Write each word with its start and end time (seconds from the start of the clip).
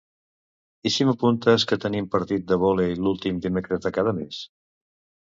I 0.89 0.91
si 0.93 1.05
m'apuntes 1.09 1.65
que 1.71 1.77
tenim 1.83 2.07
partit 2.15 2.47
de 2.53 2.57
vòlei 2.63 2.97
l'últim 3.03 3.43
dimecres 3.45 3.85
de 3.85 3.93
cada 3.99 4.15
mes? 4.23 4.41